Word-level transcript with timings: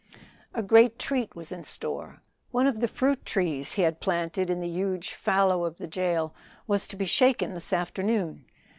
A 0.55 0.63
great 0.63 0.97
treat 0.97 1.35
was 1.35 1.51
in 1.51 1.63
store; 1.63 2.23
one 2.49 2.65
of 2.65 2.79
the 2.79 2.87
fruit 2.87 3.23
trees 3.23 3.73
he 3.73 3.83
had 3.83 3.99
planted 3.99 4.49
in 4.49 4.59
the 4.59 4.67
huge 4.67 5.13
fallow 5.13 5.63
of 5.63 5.77
Jail 5.91 6.33
was 6.65 6.87
to 6.87 6.95
be 6.97 7.05
shaken 7.05 7.53
this 7.53 7.71
afternoon. 7.71 8.45